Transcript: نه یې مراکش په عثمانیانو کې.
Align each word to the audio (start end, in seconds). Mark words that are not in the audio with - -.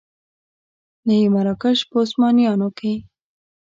نه 1.05 1.13
یې 1.19 1.27
مراکش 1.35 1.79
په 1.89 1.95
عثمانیانو 2.03 2.69
کې. 2.77 2.93